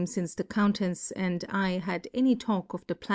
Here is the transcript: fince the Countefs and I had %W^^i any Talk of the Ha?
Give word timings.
fince 0.07 0.33
the 0.35 0.43
Countefs 0.43 1.11
and 1.15 1.45
I 1.49 1.77
had 1.77 2.05
%W^^i 2.05 2.09
any 2.15 2.35
Talk 2.35 2.73
of 2.73 2.87
the 2.87 2.97
Ha? 3.07 3.09